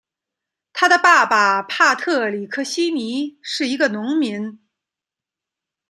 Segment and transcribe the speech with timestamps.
[0.73, 4.59] 他的爸爸帕特里克希尼是一个农民。